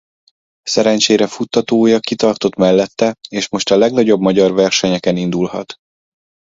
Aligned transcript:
Szerencsére 0.61 1.27
futtatója 1.27 1.99
kitartott 1.99 2.55
mellette 2.55 3.15
és 3.29 3.49
most 3.49 3.71
a 3.71 3.77
legnagyobb 3.77 4.19
magyar 4.19 4.53
versenyeke 4.53 5.11
indulhat. 5.11 5.73